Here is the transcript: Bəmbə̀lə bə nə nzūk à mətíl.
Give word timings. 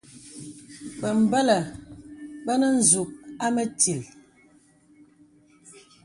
Bəmbə̀lə 0.99 1.57
bə 2.45 2.53
nə 2.59 2.67
nzūk 2.77 3.09
à 3.45 3.47
mətíl. 3.55 4.01